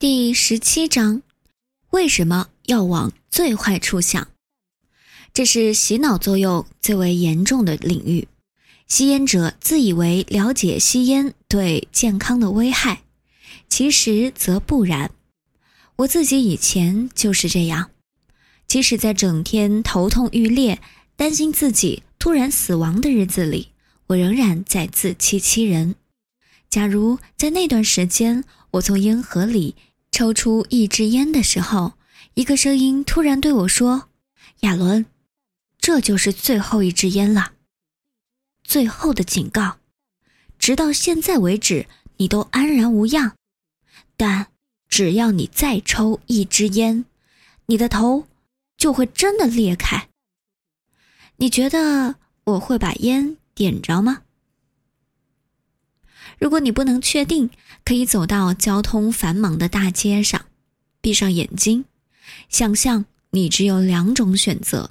[0.00, 1.20] 第十七章，
[1.90, 4.28] 为什么要往最坏处想？
[5.34, 8.26] 这是洗脑作用最为严重的领域。
[8.86, 13.02] 吸烟者自以为了解吸烟对健康的危害，
[13.68, 15.10] 其实则不然。
[15.96, 17.90] 我自己以前就是这样，
[18.66, 20.80] 即使在整天头痛欲裂、
[21.14, 23.68] 担心自己突然死亡的日子里，
[24.06, 25.94] 我仍然在自欺欺人。
[26.70, 29.74] 假如在那段时间，我从烟盒里。
[30.10, 31.94] 抽出一支烟的时候，
[32.34, 34.08] 一个声音突然对我说
[34.60, 35.06] ：“亚伦，
[35.78, 37.52] 这就是最后一支烟了，
[38.64, 39.78] 最后的警告。
[40.58, 41.86] 直到现在为止，
[42.18, 43.34] 你都安然无恙。
[44.16, 44.48] 但
[44.88, 47.06] 只要你再抽一支烟，
[47.66, 48.26] 你的头
[48.76, 50.08] 就会真的裂开。
[51.36, 54.22] 你觉得我会把烟点着吗？”
[56.40, 57.50] 如果你不能确定，
[57.84, 60.46] 可以走到交通繁忙的大街上，
[61.02, 61.84] 闭上眼睛，
[62.48, 64.90] 想象你只有两种选择：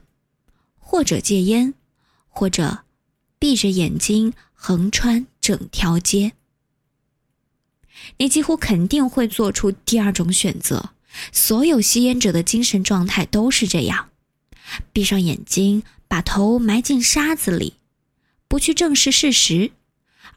[0.78, 1.73] 或者戒烟，
[2.28, 2.83] 或者
[3.39, 6.33] 闭着眼睛横穿整条街。
[8.17, 10.91] 你几乎肯定会做出第二种选择。
[11.31, 14.09] 所有吸烟者的精神状态都是这样：
[14.94, 17.73] 闭上眼睛，把头埋进沙子里，
[18.47, 19.72] 不去正视事实。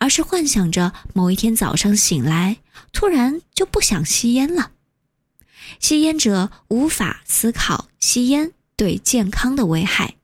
[0.03, 2.57] 而是幻想着某一天早上醒来，
[2.93, 4.73] 突然就不想吸烟了。
[5.79, 10.17] 吸烟者无法思考吸烟对健康的危害，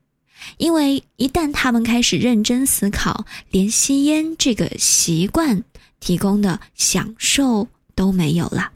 [0.56, 5.62] 因为一旦他们开始认真思考，连吸烟这个习惯
[6.00, 8.72] 提供的享受都没有了。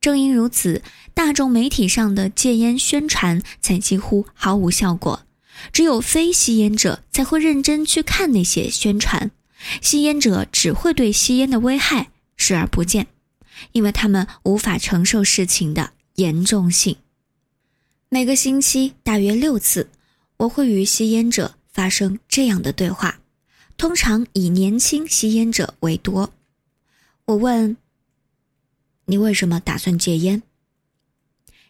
[0.00, 5.25] 正因如此，大众媒体上的戒烟宣传才几乎毫无效果。
[5.72, 9.30] 只有非吸烟者才会认真去看那些宣传，
[9.80, 13.06] 吸烟者只会对吸烟的危害视而不见，
[13.72, 16.96] 因为他们无法承受事情的严重性。
[18.08, 19.90] 每个星期大约六次，
[20.36, 23.20] 我会与吸烟者发生这样的对话，
[23.76, 26.32] 通常以年轻吸烟者为多。
[27.24, 27.76] 我问
[29.06, 30.42] ：“你为什么打算戒烟？”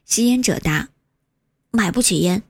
[0.05, 0.91] 吸烟者答
[1.71, 2.43] ：“买不起烟。”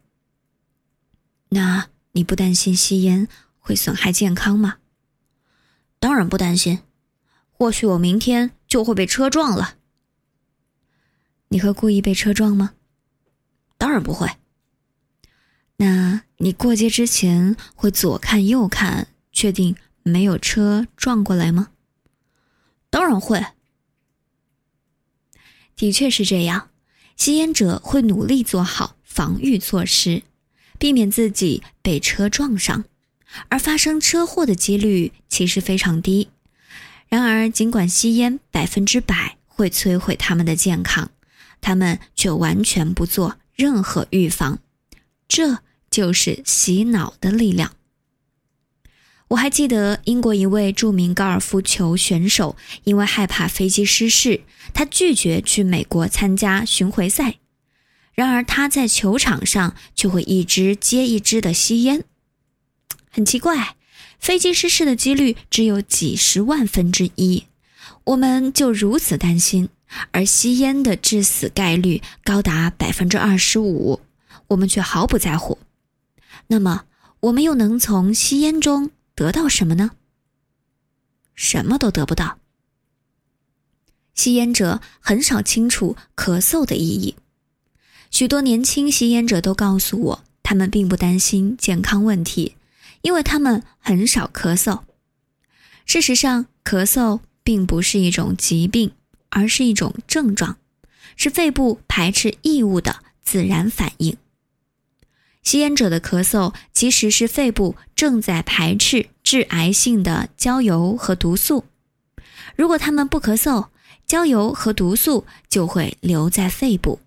[1.51, 4.79] 那你不担心吸烟会损害健康吗？
[5.99, 6.81] 当然不担心，
[7.51, 9.77] 或许我明天就会被车撞了。
[11.49, 12.75] 你会故意被车撞吗？
[13.79, 14.29] 当然不会。
[15.77, 21.71] 那你过街之前会左看右看，确定没有车撞过来吗？
[22.91, 23.45] 当然会。
[25.77, 26.71] 的确是这样，
[27.17, 30.23] 吸烟者会努力做好防御措施。
[30.79, 32.85] 避免自己被车撞上，
[33.49, 36.29] 而发生车祸的几率其实非常低。
[37.09, 41.11] 然而，尽管吸烟百分之百会摧毁他们的健康，
[41.61, 44.59] 他们却完全不做任何预防。
[45.29, 45.59] 这
[45.91, 47.73] 就是洗脑的力量。
[49.29, 54.43] 我还记得英国一位著名高尔夫球选手，因为害怕飞机失事，
[54.73, 57.37] 他拒绝去美国参加巡回赛。
[58.17, 62.03] 然而他在球场上却会一支接一支的吸烟，
[63.11, 63.77] 很奇怪，
[64.19, 67.45] 飞机失事的几率只有几十万分之一，
[68.05, 69.69] 我们就如此担心，
[70.13, 74.01] 而吸烟的致死概率高达百分之二十五，
[74.49, 75.59] 我们却毫不在乎。
[76.47, 76.85] 那么
[77.21, 79.91] 我们又能从吸烟中得到什么呢？
[81.35, 82.39] 什么都得不到。
[84.15, 87.15] 吸烟者很少清楚咳嗽的意义。
[88.17, 92.57] 许多年轻吸烟者都告诉我，他们并不担心健康问题，
[93.03, 94.81] 因为他们很少咳嗽。
[95.85, 98.93] 事实上，咳嗽并不是一种疾病，
[99.29, 100.57] 而是一种症状，
[101.15, 104.17] 是肺部排斥异物的自然反应。
[105.43, 111.67] 吸烟者的咳嗽其实是肺部正在排斥致癌性的焦油和毒素。
[112.57, 113.67] 如果他们不咳嗽，
[114.07, 116.99] 焦油和毒素就会留在肺部。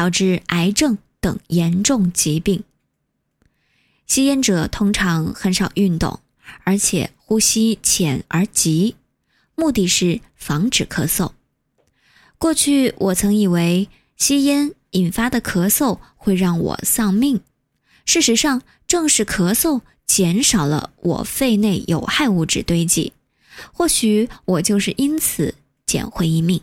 [0.00, 2.64] 导致癌症等严重疾病。
[4.06, 6.20] 吸烟者通常很少运动，
[6.64, 8.96] 而且呼吸浅而急，
[9.54, 11.32] 目的是防止咳嗽。
[12.38, 17.42] 过去我曾以为吸烟引发的咳嗽会让我丧命，
[18.06, 23.12] 事实上正是咳嗽减少了我肺内有害物质堆积，
[23.74, 26.62] 或许我就是因此捡回一命。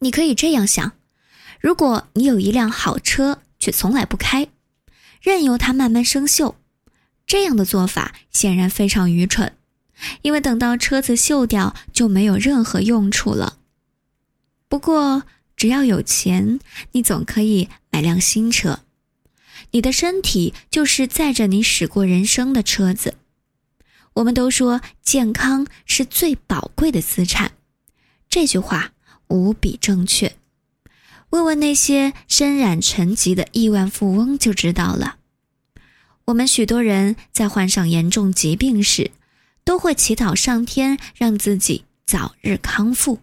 [0.00, 0.97] 你可以这样想。
[1.60, 4.48] 如果你有一辆好车却从来不开，
[5.20, 6.54] 任由它慢慢生锈，
[7.26, 9.54] 这样的做法显然非常愚蠢。
[10.22, 13.58] 因为等到车子锈掉就没有任何用处了。
[14.68, 15.24] 不过
[15.56, 16.60] 只要有钱，
[16.92, 18.80] 你总可以买辆新车。
[19.72, 23.16] 你的身体就是载着你驶过人生的车子。
[24.14, 27.52] 我们都说健康是最宝贵的资产，
[28.28, 28.92] 这句话
[29.26, 30.36] 无比正确。
[31.30, 35.18] 问问那些身染沉疾的亿万富翁就知道了。
[36.26, 39.10] 我们许多人在患上严重疾病时，
[39.64, 43.20] 都会祈祷上天让自己早日康复。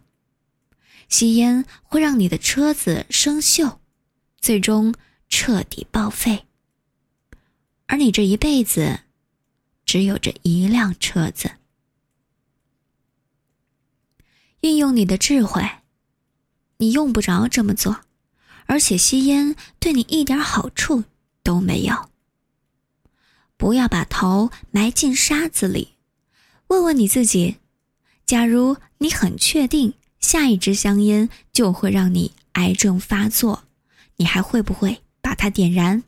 [1.08, 3.78] 吸烟会让你的车子生锈，
[4.40, 4.94] 最终
[5.30, 6.46] 彻底报废。
[7.88, 9.02] 而你这一辈子，
[9.86, 11.52] 只有这一辆车子。
[14.62, 15.62] 运用你的智慧。
[16.78, 18.02] 你用不着这么做，
[18.66, 21.04] 而且吸烟对你一点好处
[21.44, 22.10] 都没有。
[23.58, 25.96] 不要把头埋进沙子里，
[26.68, 27.58] 问问你自己：
[28.26, 33.64] 假如你很确定下一支香烟就会让你癌症发作，
[34.18, 36.04] 你还会不会把它点燃？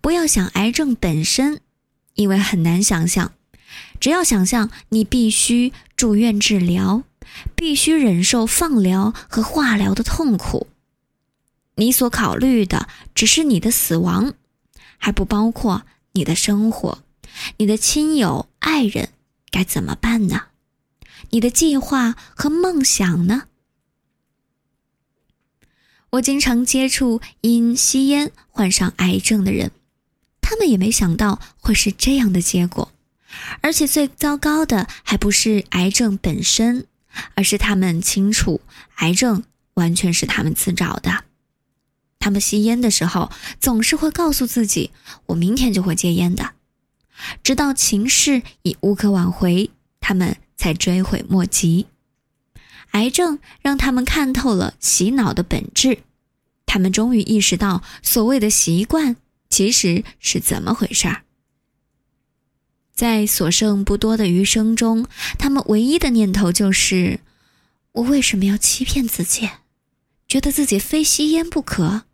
[0.00, 1.60] 不要想癌症本身，
[2.14, 3.32] 因为很难想象。
[3.98, 7.04] 只要想象你必须住院治疗。
[7.54, 10.66] 必须忍受放疗和化疗的痛苦。
[11.76, 14.32] 你所考虑的只是你的死亡，
[14.96, 17.02] 还不包括你的生活、
[17.58, 19.10] 你的亲友、爱人
[19.50, 20.44] 该怎么办呢？
[21.30, 23.44] 你的计划和梦想呢？
[26.10, 29.72] 我经常接触因吸烟患上癌症的人，
[30.40, 32.92] 他们也没想到会是这样的结果，
[33.60, 36.86] 而且最糟糕的还不是癌症本身。
[37.34, 38.60] 而是他们清楚，
[38.96, 41.24] 癌症完全是他们自找的。
[42.18, 43.30] 他们吸烟的时候，
[43.60, 44.90] 总是会告诉自己
[45.26, 46.52] ：“我明天就会戒烟的。”
[47.42, 49.70] 直到情势已无可挽回，
[50.00, 51.86] 他们才追悔莫及。
[52.92, 55.98] 癌症让他们看透了洗脑的本质，
[56.64, 59.16] 他们终于意识到，所谓的习惯
[59.50, 61.22] 其实是怎么回事儿。
[62.96, 65.06] 在所剩不多的余生中，
[65.38, 67.20] 他们唯一的念头就是：
[67.92, 69.50] 我为什么要欺骗自己，
[70.26, 72.04] 觉得自己非吸烟不可？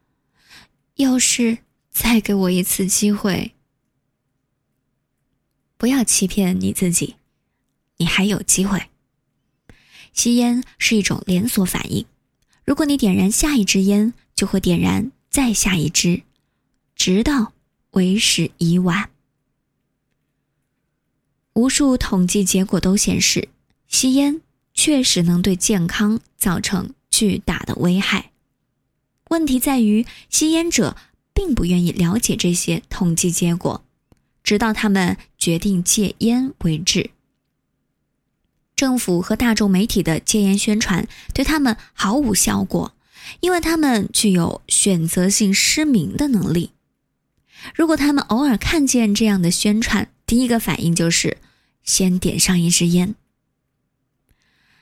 [0.97, 1.59] 要是
[1.89, 3.53] 再给我一次机会，
[5.77, 7.15] 不要欺骗你自己，
[7.99, 8.89] 你还有机会。
[10.13, 12.05] 吸烟是一种连锁反应，
[12.65, 16.23] 如果你点燃下一支烟，就会点燃再下一支，
[16.97, 17.53] 直到
[17.93, 19.12] 为时已晚。
[21.55, 23.49] 无数统计结果都显示，
[23.87, 24.41] 吸烟
[24.73, 28.31] 确实能对健康造成巨大的危害。
[29.29, 30.97] 问题在于，吸烟者
[31.35, 33.85] 并不愿意了解这些统计结果，
[34.43, 37.11] 直到他们决定戒烟为止。
[38.75, 42.95] 政府和大众媒体的戒烟宣传对他们毫无效果，
[43.41, 46.73] 因为他们具有选择性失明的能力。
[47.75, 51.37] 如果他们偶尔看见这样的宣传，第一个反应就是
[51.85, 53.15] 先点上一支烟。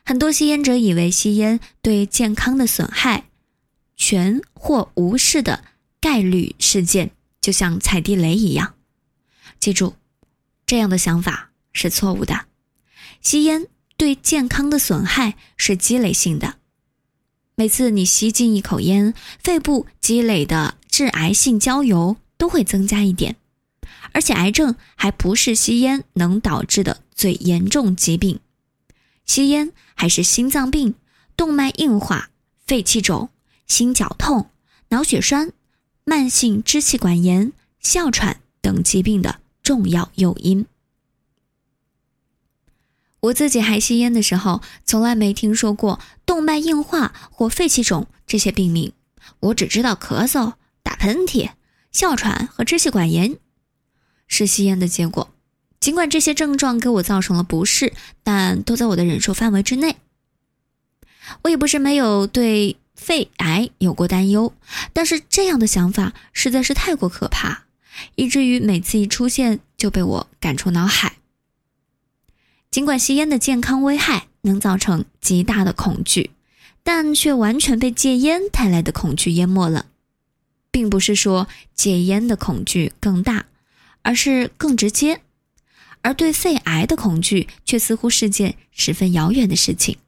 [0.05, 3.25] 很多吸烟者以为吸烟对健康的损害
[3.97, 5.65] 全或无视的
[6.01, 7.11] 概率事件，
[7.41, 8.77] 就像踩地雷一样。
[9.59, 9.95] 记住，
[10.67, 12.47] 这样的想法是错误的。
[13.21, 16.59] 吸烟对健康的损害是积累性的。
[17.57, 23.35] 每次你吸进一口烟，肺部积累的致癌性焦油都会增加一点。
[24.13, 28.41] 而且癌症还不是吸烟能导致的最严重疾病，
[29.25, 30.95] 吸烟还是心脏病、
[31.37, 32.31] 动脉硬化、
[32.67, 33.31] 肺气肿、
[33.67, 34.51] 心绞痛、
[34.89, 35.53] 脑血栓、
[36.05, 40.67] 慢性支气管炎、哮喘等疾病的重要诱因。
[43.21, 48.93] 我自己还吸烟的时候，从来没听说过动脉硬化或肺气肿这些病名，
[49.41, 51.51] 我只知道咳嗽、打喷嚏、
[51.93, 53.37] 哮喘和支气管炎。
[54.31, 55.29] 是吸烟的结果，
[55.81, 59.97] 尽管这些症状给我造成了不适，但都在我的忍受范围之内。
[61.43, 64.55] 我也不是没有对肺癌有过担忧，
[64.93, 67.65] 但是这样的想法实在是太过可怕，
[68.15, 71.17] 以至于每次一出现就被我赶出脑海。
[72.71, 76.31] 尽管吸烟的健康危害能造成极大的恐惧，
[76.85, 79.87] 但却完全被戒烟带来的恐惧淹没了，
[80.71, 83.47] 并不是说戒烟的恐惧更大。
[84.03, 85.23] 而是更直接，
[86.03, 89.99] 而对肺癌的恐惧却似乎是件十分遥远的事情。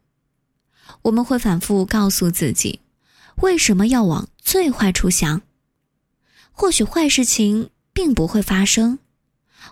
[1.02, 2.80] 我们会反复告诉自己，
[3.37, 5.42] 为什么要往最坏处想？
[6.50, 8.99] 或许坏事情并不会发生，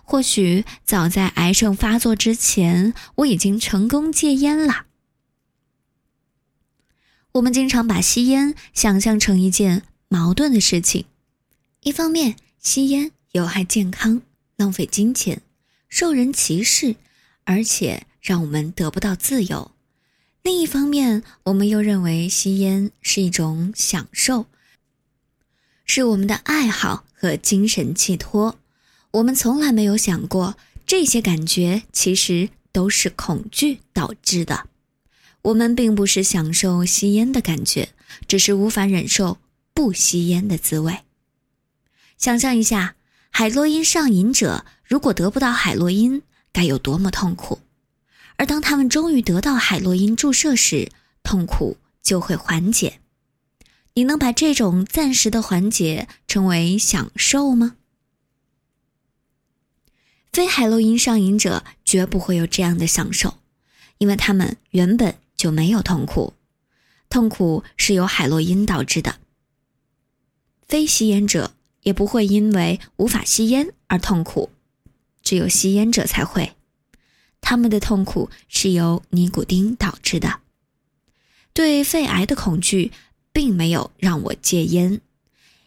[0.02, 4.86] 或许早在癌症发作之前，我已经成功戒烟了。
[7.32, 11.04] 我们经常把吸烟想象成一件矛盾的事情：
[11.82, 14.22] 一方面，吸烟有害健康、
[14.56, 15.40] 浪费金钱、
[15.88, 16.96] 受人歧视，
[17.44, 19.70] 而且让我们得不到自由；
[20.42, 24.46] 另一方面，我们又认为吸烟是一种享受，
[25.84, 28.58] 是我们的爱好和精神寄托。
[29.12, 34.66] 我们从来没有想过，这些感觉其实都是恐惧导致的。
[35.42, 37.90] 我们并不是享受吸烟的感觉，
[38.26, 39.38] 只是无法忍受
[39.72, 40.98] 不吸烟的滋味。
[42.18, 42.96] 想象一下，
[43.40, 46.20] 海洛因上瘾者如果得不到海洛因，
[46.52, 47.60] 该有多么痛苦；
[48.36, 50.92] 而当他们终于得到海洛因注射时，
[51.22, 53.00] 痛苦就会缓解。
[53.94, 57.76] 你能把这种暂时的缓解称为享受吗？
[60.30, 63.38] 非海洛因上瘾者绝不会有这样的享受，
[63.96, 66.34] 因为他们原本就没有痛苦，
[67.08, 69.16] 痛苦是由海洛因导致的。
[70.68, 74.50] 非吸烟者也不会因为无法吸烟而痛苦，
[75.22, 76.52] 只有吸烟者才会，
[77.40, 80.40] 他们的痛苦是由尼古丁导致的。
[81.52, 82.92] 对肺癌的恐惧
[83.32, 85.00] 并没有让我戒烟，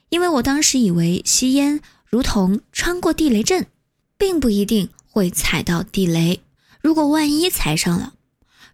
[0.10, 3.68] 因为我当时以为吸烟如同穿过地雷阵。
[4.16, 6.40] 并不一定会踩到地雷。
[6.80, 8.14] 如果万一踩上了，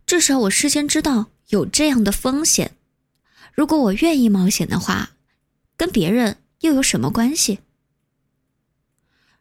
[0.06, 2.74] 至少我事先知道有这样的风险。
[3.56, 5.14] 如果我愿意冒险的话，
[5.76, 7.60] 跟别人又有什么关系？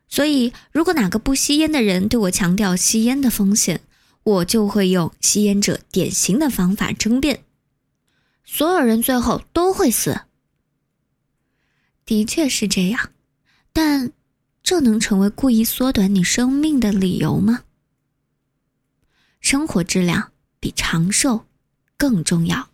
[0.09, 3.81] 所以，如果哪个不吸烟的人对我强调吸烟的风险，
[4.23, 7.45] 我就会用吸烟者典型的方法争辩。
[8.45, 10.23] 所有人最后都会死。
[12.07, 13.11] 的确是这样，
[13.73, 14.13] 但。
[14.61, 17.65] 这能成为故意缩短你生命的理由吗？
[19.41, 21.47] 生活质量比长寿
[21.97, 22.69] 更重要。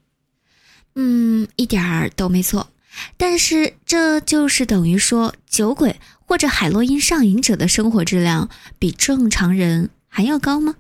[0.97, 2.69] 嗯，一点儿都没错。
[3.17, 8.49] 但是这就是等于说，酒鬼或者海洛因上瘾者的生活质量
[8.79, 10.77] 比正常人还要高吗？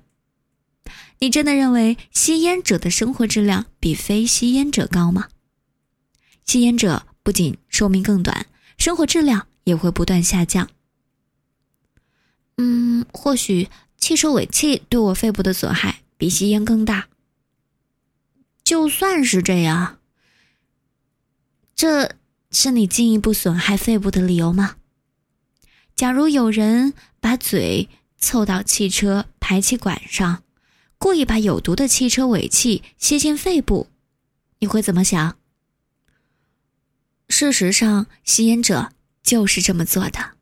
[1.20, 5.28] 你真的认为吸烟者的生活质量比非吸烟者高吗？
[6.44, 10.68] 吸烟者不仅寿命更短，生活质量也会不断下降。
[12.58, 17.08] 嗯，或许汽车尾气对我肺部的损害比吸烟更大。
[18.62, 19.98] 就算是这样，
[21.74, 22.16] 这
[22.50, 24.76] 是你进一步损害肺部的理由吗？
[25.96, 27.88] 假如有人把嘴
[28.18, 30.42] 凑到汽车排气管上，
[30.98, 33.88] 故意把有毒的汽车尾气吸进肺部，
[34.60, 35.36] 你会怎么想？
[37.28, 40.32] 事实上，吸烟者就是这么做的。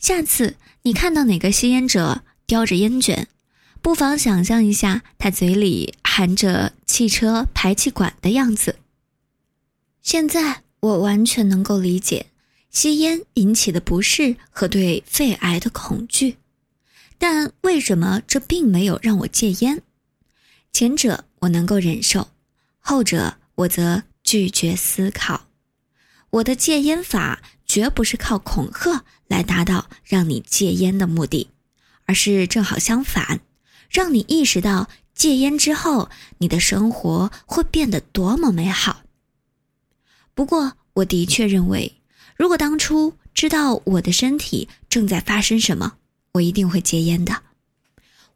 [0.00, 3.28] 下次你看到哪个吸烟者叼着烟卷，
[3.80, 8.80] 不妨想象一下他嘴里含着汽车排气管的样子。
[10.02, 12.26] 现在我完全能够理解
[12.70, 16.36] 吸烟引起的不适和对肺癌的恐惧，
[17.16, 19.80] 但为什么这并没有让我戒烟？
[20.72, 22.28] 前者我能够忍受，
[22.80, 25.46] 后者我则拒绝思考。
[26.30, 27.40] 我的戒烟法。
[27.66, 31.48] 绝不是靠恐吓来达到让你戒烟的目的，
[32.04, 33.40] 而是正好相反，
[33.88, 39.03] 让你意识到戒烟之后你的生活会变得多么美好。
[40.34, 41.94] 不过，我的确认为，
[42.36, 45.94] 如果当初知道我的身体正在发生什么，
[46.32, 47.42] 我一定会戒烟的。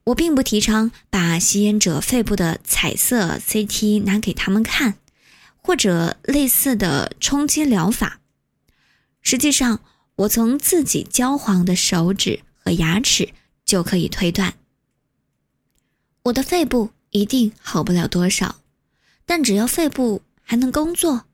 [0.05, 4.99] 我并不提倡把吸烟者肺部的彩色 CT 拿给他们看，
[5.57, 8.21] 或者类似的冲击疗法。
[9.21, 9.81] 实际上，
[10.17, 14.55] 我从自己焦黄的手指和牙齿就可以推断，
[16.23, 18.57] 我的肺部一定好不了多少。
[19.27, 21.27] 但只要肺部还能工作，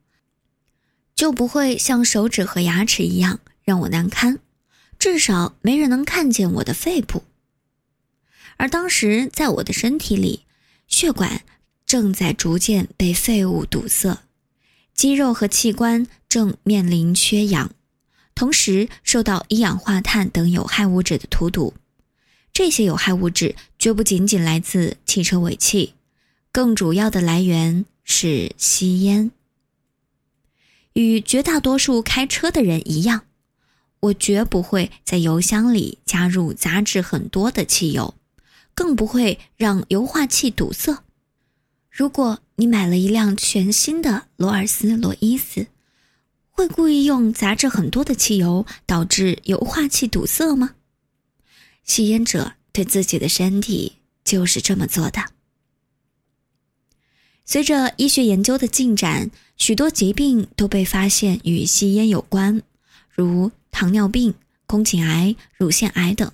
[1.15, 4.39] 就不会像手指和牙齿一样让我难堪。
[4.99, 7.25] 至少没人能看见我的肺部。
[8.57, 10.45] 而当时，在我的身体里，
[10.87, 11.43] 血管
[11.85, 14.23] 正在逐渐被废物堵塞，
[14.95, 17.73] 肌肉和器官正面临缺氧。
[18.35, 21.75] 同时受到一氧化碳等有害物质的荼毒，
[22.53, 25.95] 这些有害物质绝不仅仅来自汽车尾气，
[26.51, 29.31] 更主要的来源是吸烟。
[30.95, 33.27] 与绝大多数开车的人一样，
[34.01, 38.15] 我绝不会在油箱里加入杂质很多的汽油，
[38.75, 41.05] 更不会让油化器堵塞。
[41.91, 45.67] 如果你买了一辆全新的罗尔斯罗伊斯，
[46.51, 50.77] 会故意用杂质很多的汽油导致油化器堵塞吗？
[51.83, 55.25] 吸烟者对自己的身体就是这么做的。
[57.45, 62.63] 随着医学研究的进展，许多疾病都被发现与吸烟有关，
[63.11, 64.35] 如糖尿病、
[64.67, 66.31] 宫颈癌、乳腺癌等。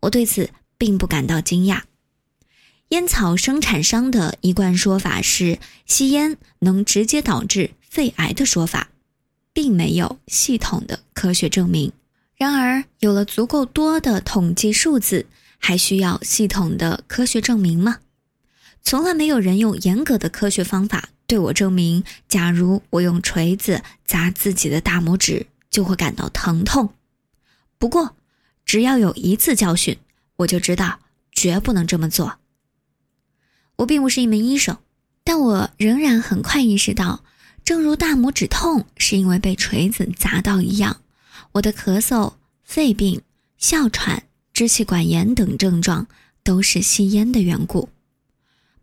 [0.00, 1.82] 我对此并不感到惊讶。
[2.88, 8.90] 烟草生产商的一贯说法是吸烟能直接导致肺癌的说法，
[9.52, 11.92] 并没有系统的科学证明。
[12.36, 15.26] 然而，有了足够多的统计数字，
[15.58, 17.98] 还需要系统的科学证明吗？
[18.82, 26.92] 从来没有人用严格的科学方法对我证明，假如我用锤子砸自己的大拇指就会感到疼痛。
[27.78, 28.16] 不过，
[28.64, 29.96] 只要有一次教训，
[30.38, 30.98] 我就知道
[31.30, 32.40] 绝不能这么做。
[33.76, 34.78] 我并不是一名医生，
[35.22, 37.22] 但我仍然很快意识到，
[37.62, 41.00] 正如大拇指痛是因为被锤子砸到一样，
[41.52, 42.32] 我的咳嗽、
[42.64, 43.22] 肺病、
[43.56, 46.08] 哮喘、支气管炎等症状
[46.42, 47.88] 都是吸烟的缘故。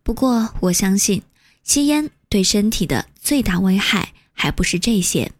[0.02, 1.22] 不过，我相信
[1.62, 5.32] 吸烟对身体的最大危害还不是这些，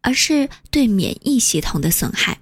[0.00, 2.38] 而是对免疫系统的损害。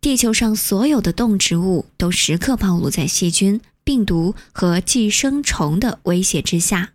[0.00, 6.92] 地球上所有的动植物都时刻暴露在细菌、病毒和寄生虫的威胁之下，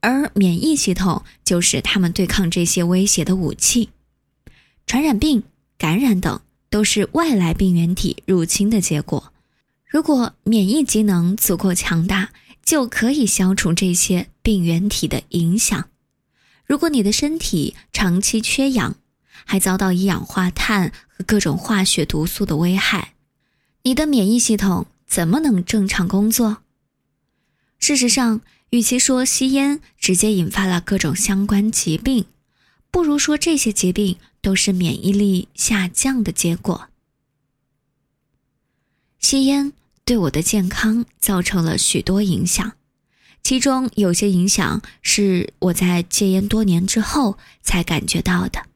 [0.00, 3.88] 而免疫系统就是它们对抗这些威胁的武器。
[4.86, 5.42] 传染病、
[5.78, 9.32] 感染等都是外来病原体入侵的结果。
[9.84, 12.30] 如果免疫机能足够强大，
[12.66, 15.88] 就可以消除这些病原体的影响。
[16.66, 18.96] 如果你的身体长期缺氧，
[19.44, 23.14] 还遭到一氧化碳和各种化学毒素的危害，
[23.84, 26.58] 你的免疫系统怎么能正常工作？
[27.78, 32.26] 事实上，与其说吸烟直接引发了各种相关疾病，
[32.90, 36.88] 不如说这些疾病都是免疫力下降的结果。
[39.20, 39.72] 吸烟。
[40.06, 42.72] 对我的健康造成了许多影响，
[43.42, 48.66] 其中有些影响是我在戒烟多年之后才感觉到的。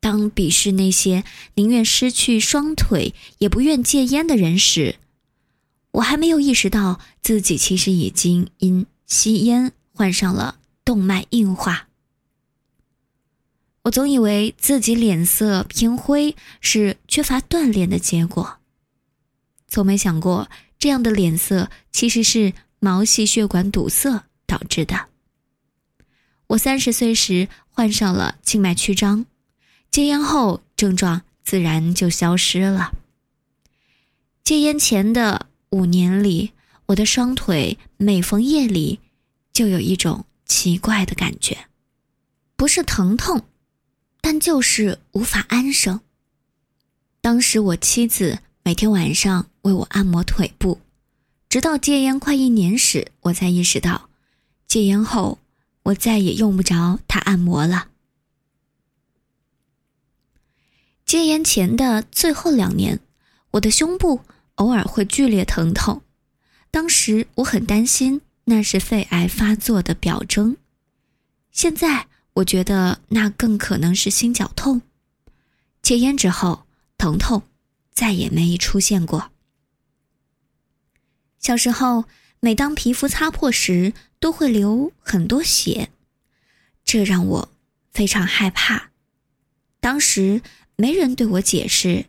[0.00, 1.22] 当鄙视那些
[1.54, 4.96] 宁愿失去双腿也不愿戒烟的人时，
[5.90, 11.88] 我还没有意识到自己其实已经因吸烟患上了动脉硬化。
[13.82, 18.58] 我总以为自己脸色偏灰是缺乏锻炼的结果。
[19.68, 20.48] 从没想过，
[20.78, 25.08] 这样的脸色其实是毛细血管堵塞导致的。
[26.46, 29.26] 我三十岁时患上了静脉曲张，
[29.90, 32.92] 戒烟后症状自然就消失了。
[34.44, 36.52] 戒烟前的五年里，
[36.86, 39.00] 我的双腿每逢夜里
[39.52, 41.66] 就有一种奇怪的感觉，
[42.54, 43.44] 不是疼痛，
[44.20, 46.00] 但就是无法安生。
[47.20, 48.38] 当时我妻子。
[48.66, 50.80] 每天晚上为我按摩腿部，
[51.48, 54.08] 直到戒烟快一年时，我才意识到，
[54.66, 55.38] 戒烟后
[55.84, 57.86] 我再也用不着他按摩了。
[61.04, 62.98] 戒烟前的最后两年，
[63.52, 64.22] 我的胸部
[64.56, 66.02] 偶尔会剧烈疼痛，
[66.72, 70.56] 当时我很担心那是肺癌发作的表征。
[71.52, 74.82] 现在我觉得那更可能是心绞痛。
[75.82, 76.66] 戒烟之后，
[76.98, 77.44] 疼痛。
[77.96, 79.32] 再也没出现过。
[81.38, 82.04] 小时候，
[82.40, 85.90] 每当皮肤擦破时，都会流很多血，
[86.84, 87.48] 这让我
[87.90, 88.90] 非常害怕。
[89.80, 90.42] 当时
[90.76, 92.04] 没人对我解释，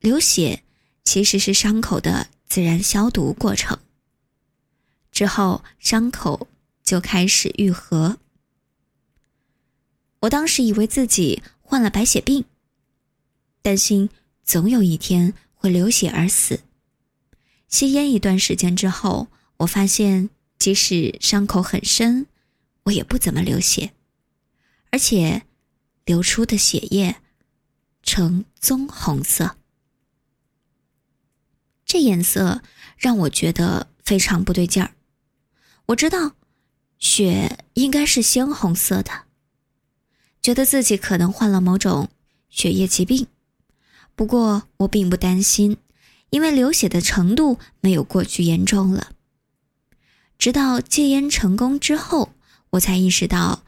[0.00, 0.64] 流血
[1.04, 3.78] 其实是伤口的自然消毒过程。
[5.12, 6.48] 之后，伤口
[6.82, 8.18] 就开始愈合。
[10.20, 12.44] 我当时以为自己患了白血病，
[13.62, 14.10] 担心。
[14.50, 16.64] 总有一天会流血而死。
[17.68, 22.26] 吸烟一段时间之后，我发现即使伤口很深，
[22.82, 23.92] 我也不怎么流血，
[24.90, 25.42] 而且
[26.04, 27.20] 流出的血液
[28.02, 29.56] 呈棕红色。
[31.84, 32.60] 这颜色
[32.98, 34.96] 让我觉得非常不对劲儿。
[35.86, 36.34] 我知道
[36.98, 39.26] 血应该是鲜红色的，
[40.42, 42.10] 觉得自己可能患了某种
[42.48, 43.28] 血液疾病。
[44.20, 45.78] 不过我并不担心，
[46.28, 49.12] 因为流血的程度没有过去严重了。
[50.36, 52.34] 直到戒烟成功之后，
[52.68, 53.62] 我才意识到，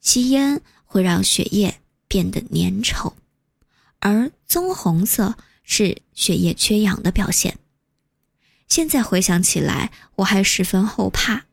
[0.00, 3.14] 吸烟会让血液变得粘稠，
[3.98, 7.58] 而棕红色是血液缺氧的表现。
[8.68, 11.46] 现在回想起来，我还十分后怕，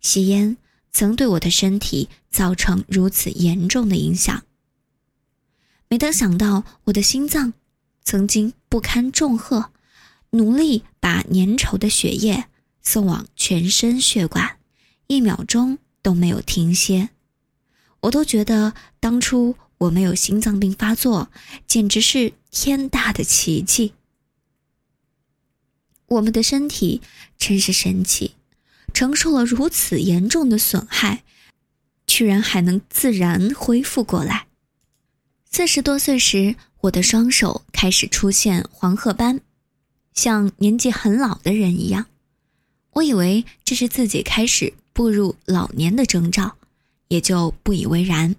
[0.00, 0.56] 吸烟
[0.90, 4.42] 曾对我的身体造成如此严重的影响。
[5.88, 7.52] 每当想到我的心脏，
[8.06, 9.72] 曾经不堪重荷，
[10.30, 12.44] 努力把粘稠的血液
[12.80, 14.58] 送往全身血管，
[15.08, 17.10] 一秒钟都没有停歇。
[18.02, 21.32] 我都觉得当初我没有心脏病发作，
[21.66, 23.92] 简直是天大的奇迹。
[26.06, 27.02] 我们的身体
[27.36, 28.36] 真是神奇，
[28.94, 31.24] 承受了如此严重的损害，
[32.06, 34.46] 居然还能自然恢复过来。
[35.50, 36.54] 四十多岁时，
[36.86, 39.40] 我的双手开始出现黄褐斑，
[40.14, 42.06] 像年纪很老的人一样。
[42.92, 46.56] 我以为这是自己开始步入老年的征兆，
[47.08, 48.36] 也就不以为然。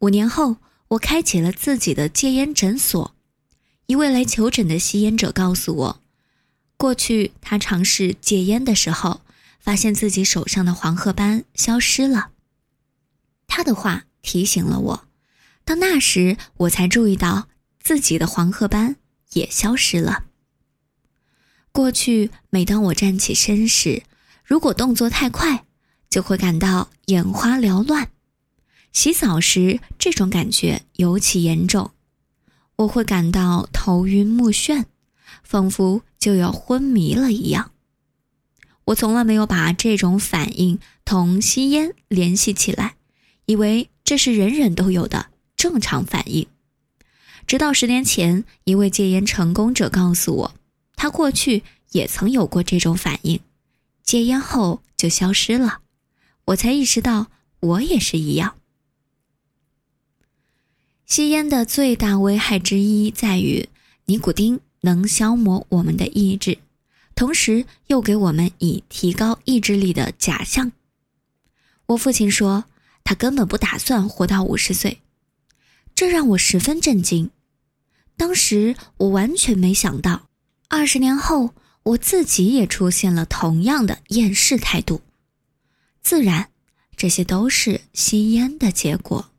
[0.00, 0.56] 五年后，
[0.88, 3.14] 我开启了自己的戒烟诊所。
[3.86, 6.00] 一位来求诊的吸烟者告诉我。
[6.76, 9.20] 过去，他尝试戒烟的时候，
[9.60, 12.30] 发现自己手上的黄褐斑消失了。
[13.46, 15.04] 他的话提醒了我，
[15.64, 17.48] 到那时我才注意到
[17.82, 18.96] 自己的黄褐斑
[19.32, 20.24] 也消失了。
[21.72, 24.02] 过去，每当我站起身时，
[24.44, 25.64] 如果动作太快，
[26.08, 28.06] 就会感到眼花缭乱；
[28.92, 31.92] 洗澡时，这种感觉尤其严重，
[32.76, 34.84] 我会感到头晕目眩。
[35.42, 37.72] 仿佛就要昏迷了一样。
[38.86, 42.96] 我从来没有把这种反应同吸烟联系起来，
[43.46, 46.46] 以为这是人人都有的正常反应。
[47.46, 50.54] 直到十年前，一位戒烟成功者告诉我，
[50.96, 53.40] 他过去也曾有过这种反应，
[54.02, 55.80] 戒烟后就消失了。
[56.46, 57.28] 我才意识到，
[57.60, 58.54] 我也是一样。
[61.06, 63.68] 吸烟的最大危害之一在于
[64.06, 64.60] 尼古丁。
[64.84, 66.58] 能消磨我们的意志，
[67.14, 70.72] 同时又给我们以提高意志力的假象。
[71.86, 72.64] 我父亲说，
[73.04, 75.00] 他根本不打算活到五十岁，
[75.94, 77.30] 这让我十分震惊。
[78.16, 80.28] 当时我完全没想到，
[80.68, 85.00] 二十年后我自己也出现了同样的厌世态度。
[86.02, 86.50] 自然，
[86.96, 89.30] 这些都是吸烟的结果。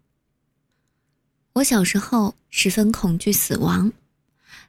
[1.54, 3.92] 我小时候十分恐惧死亡。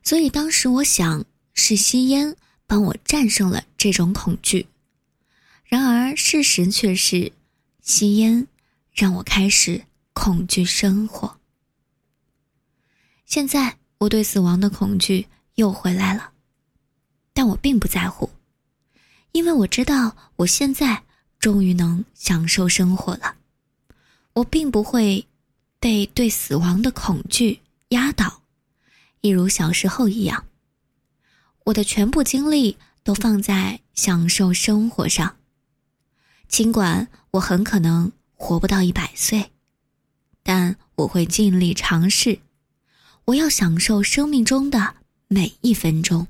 [0.02, 4.66] 所以当时我想是吸烟帮我战胜了这种恐惧，
[5.64, 7.32] 然而事实却是，
[7.80, 8.46] 吸烟
[8.92, 11.38] 让我开始恐惧生活。
[13.24, 16.32] 现在我对死亡的恐惧又回来了，
[17.32, 18.30] 但我并不在乎，
[19.32, 21.02] 因为我知道我现在
[21.38, 23.36] 终于能享受生活了。
[24.34, 25.26] 我并不会
[25.78, 28.42] 被对死亡的恐惧压倒。
[29.20, 30.44] 一如小时候一样，
[31.64, 35.36] 我的全部精力都放在享受生活上。
[36.48, 39.50] 尽管我很可能活不到一百岁，
[40.42, 42.38] 但我会尽力尝试。
[43.26, 44.96] 我要享受生命中的
[45.28, 46.26] 每一分钟。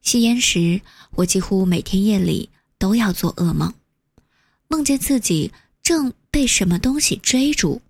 [0.00, 0.80] 吸烟时，
[1.12, 3.74] 我几乎每天夜里都要做噩梦，
[4.68, 7.82] 梦见自己正被什么东西追逐。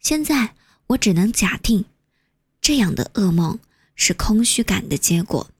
[0.00, 0.54] 现在
[0.88, 1.84] 我只能假定。
[2.60, 3.60] 这样的噩梦
[3.94, 5.50] 是空虚感的结果，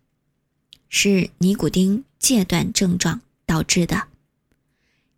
[0.89, 4.09] 是尼古丁戒断症状导致的。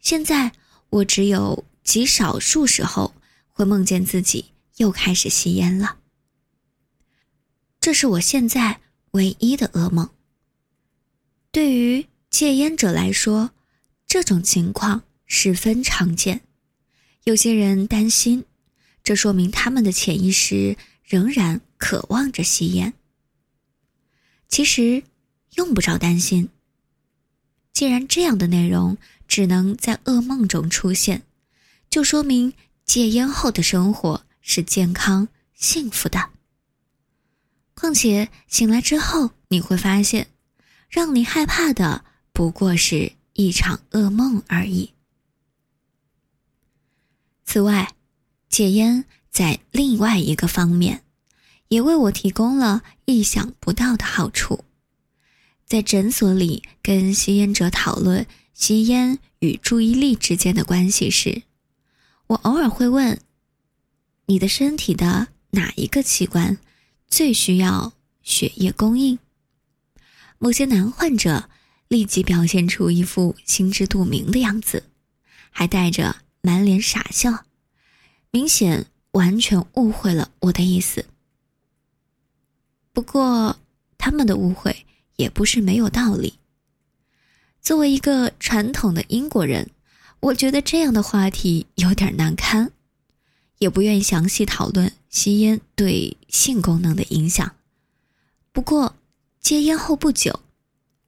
[0.01, 0.53] 现在
[0.91, 3.15] 我只有极少数时候
[3.49, 4.47] 会梦见自己
[4.79, 5.99] 又开始吸烟了，
[7.81, 8.81] 这是我现在
[9.13, 10.11] 唯一的噩梦。
[11.53, 13.53] 对于戒烟者来说，
[14.09, 16.41] 这种情况十分常见。
[17.25, 18.45] 有些人担心，
[19.05, 21.61] 这说明他们的潜意识仍然。
[21.81, 22.93] 渴望着吸烟。
[24.49, 25.05] 其实
[25.55, 26.49] 用不着担心。
[27.73, 31.23] 既然这样的内容只能在噩梦中出现，
[31.89, 32.53] 就说明
[32.85, 36.31] 戒烟后的生活是健康幸福的。
[37.75, 40.29] 况且醒来之后，你会发现，
[40.89, 44.95] 让你害怕的不过是一场噩梦而已。
[47.45, 47.93] 此外，
[48.49, 51.05] 戒烟在另外一个方面。
[51.69, 54.65] 也为我提供了意想不到的好处。
[55.67, 61.43] 在诊所里跟吸烟者讨论吸烟与注意力之间的关系时，
[62.29, 63.21] 我偶尔会问
[64.29, 66.59] ：“你的身体的哪一个器官
[67.09, 69.19] 最需要血液供应？”
[70.39, 71.51] 某些男患者
[71.89, 74.85] 立即表现出一副心知肚明的样子，
[75.51, 77.45] 还带着满脸傻笑，
[78.31, 81.07] 明显完全误会了我的意思。
[82.93, 83.59] 不过，
[83.97, 84.87] 他们的误会
[85.17, 86.35] 也不是没有道理。
[87.61, 89.71] 作为一个传统的英国人，
[90.21, 92.71] 我觉得这样的话题有点难堪，
[93.59, 97.55] 也不愿详细讨论吸烟对性功能的影响。
[98.53, 98.97] 不过
[99.41, 100.41] 戒烟后不久，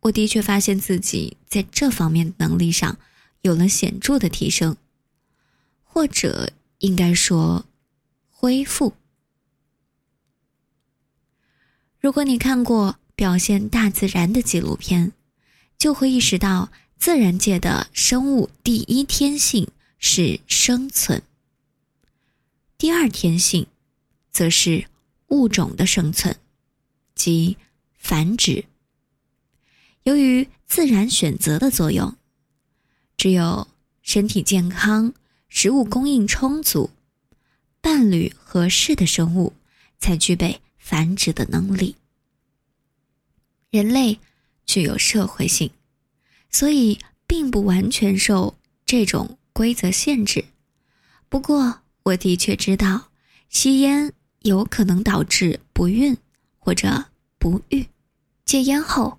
[0.01, 2.99] 我的确发现自己在这方面能力上
[3.43, 4.77] 有了显著的提升，
[5.83, 7.67] 或者应该说
[8.29, 8.95] 恢复。
[11.99, 15.13] 如果你看过表现大自然的纪录片，
[15.77, 21.23] 就会意识到自然界的生物第一天性是生存，
[22.81, 23.67] 第二天性
[24.31, 24.87] 则是
[25.29, 26.35] 物种的生存，
[27.15, 27.59] 即
[27.93, 28.65] 繁殖。
[30.05, 32.17] 由于自然选择的作用，
[33.19, 33.69] 只有
[34.01, 35.13] 身体健康、
[35.51, 36.89] 食物供应充足、
[37.83, 39.53] 伴侣合适的生物
[39.99, 40.63] 才具备。
[40.79, 41.95] 繁殖的能力，
[43.71, 44.19] 人类
[44.65, 45.71] 具有社会性，
[46.51, 50.47] 所以并不完全受这种规则限制。
[51.29, 53.11] 不过，我的确知道，
[53.49, 56.17] 吸烟有可能导致不孕
[56.59, 57.07] 或者
[57.39, 57.87] 不育。
[58.45, 59.19] 戒烟后，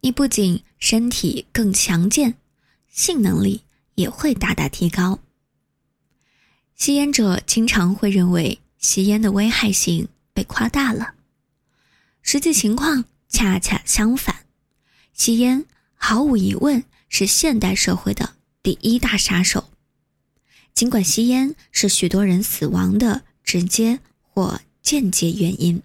[0.00, 2.34] 你不仅身体更强健，
[2.88, 3.62] 性能力
[3.94, 5.18] 也会大大提高。
[6.74, 10.08] 吸烟者经常会认为吸烟的危害性。
[10.34, 11.14] 被夸大了，
[12.22, 14.46] 实际情况恰恰相反。
[15.12, 15.64] 吸烟
[15.96, 19.68] 毫无疑问是现代社会的第一大杀手。
[20.78, 25.82] 尽管吸烟是许多人死亡的直接或间接原因，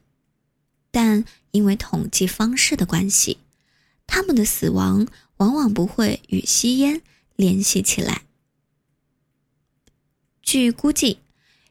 [0.91, 3.39] 但因为统计方式的关系，
[4.05, 7.01] 他们的死亡往往不会与吸烟
[7.35, 8.21] 联系起来。
[10.43, 11.17] 据估计，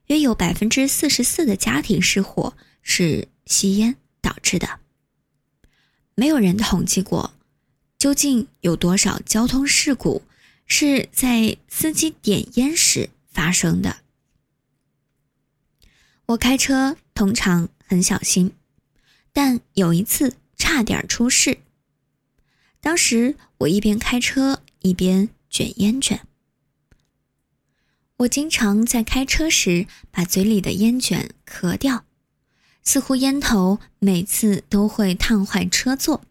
[0.06, 2.54] 约有百分之四十四的家庭失火。
[2.82, 4.80] 是吸烟导致的。
[6.16, 7.32] 没有人统计过，
[7.96, 10.22] 究竟有多少交通事故
[10.66, 13.98] 是在司机点烟时发生的。
[16.26, 18.52] 我开车通常很小心，
[19.32, 21.58] 但有一次差点出事。
[22.80, 26.26] 当时我一边开车一边卷烟卷。
[28.18, 32.04] 我经常在开车时把嘴里的烟卷咳掉。
[32.84, 36.24] 似乎烟头每次都会烫坏车座。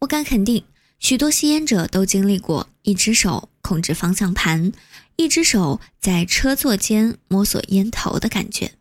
[0.00, 0.64] 我敢肯定，
[1.00, 4.70] 许多吸烟者都经历过一只手控制方向盘，
[5.16, 8.74] 一只手在车座间摸索烟头的感觉。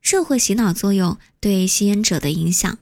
[0.00, 2.78] 社会洗脑作用对吸烟者的影响，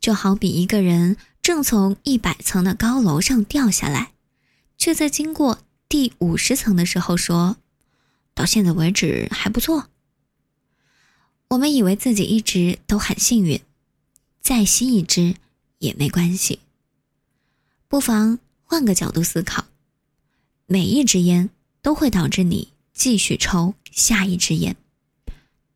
[0.00, 4.12] 就好比一个人正从一百层的高楼上掉下来，
[4.78, 7.56] 却在经过第五十层的时候说
[8.34, 9.88] ：“到现在为止还不错。”
[11.50, 13.60] 我们以为自己一直都很幸运，
[14.40, 15.34] 再吸一支
[15.78, 16.60] 也没关系。
[17.88, 19.64] 不妨换个角度思考，
[20.66, 21.50] 每一支烟
[21.82, 24.76] 都会导致你继续抽下一支烟。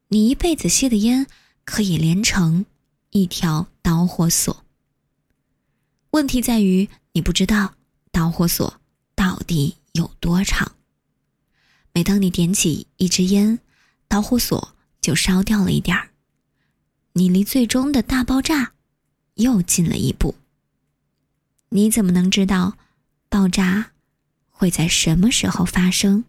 [0.09, 1.27] 你一辈子吸的烟
[1.65, 2.67] 可以连成
[3.11, 4.65] 一条导火索。
[6.11, 7.75] 问题在于你不知道
[8.11, 8.81] 导火索
[9.15, 10.73] 到底有多长。
[11.95, 13.59] 每当你点起一支烟，
[14.07, 14.75] 导火索。
[15.03, 16.11] 就烧掉了一点儿，
[17.15, 18.75] 你离最终的大爆炸
[19.35, 20.37] 又近了一步。
[21.75, 22.77] 你怎么能知道
[23.31, 23.93] 爆炸
[24.51, 26.25] 会在什么时候发生？